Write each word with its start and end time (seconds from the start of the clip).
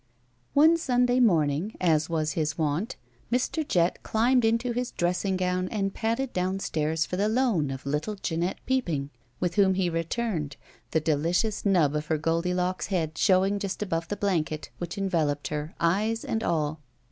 One 0.55 0.77
Sunday 0.77 1.19
morning, 1.19 1.75
'as 1.79 2.09
was 2.09 2.31
his 2.31 2.57
wont, 2.57 2.95
Mr. 3.31 3.63
Jett 3.67 4.01
climbed 4.01 4.43
into 4.43 4.71
his 4.71 4.89
dressing 4.89 5.37
gown 5.37 5.69
and 5.69 5.93
padded 5.93 6.33
down 6.33 6.57
stairs 6.57 7.05
for 7.05 7.17
the 7.17 7.29
loan 7.29 7.69
of 7.69 7.83
Uttle 7.83 8.19
Jeanette 8.19 8.57
Peopping, 8.65 9.11
with 9.39 9.53
whom 9.57 9.75
he 9.75 9.91
returned, 9.91 10.57
the 10.89 11.01
deUcious 11.01 11.67
nub 11.67 11.95
of 11.95 12.07
her 12.07 12.17
goldi 12.17 12.55
locks 12.55 12.87
head 12.87 13.15
showing 13.15 13.59
just 13.59 13.83
above 13.83 14.07
the 14.07 14.17
blanket 14.17 14.71
which 14.79 14.97
enveloped 14.97 15.49
her, 15.49 15.75
eyes 15.79 16.25
and 16.25 16.43
all. 16.43 16.79